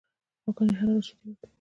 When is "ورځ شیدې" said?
0.93-1.23